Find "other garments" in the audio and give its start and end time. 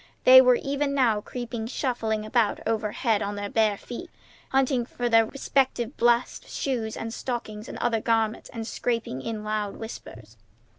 7.77-8.49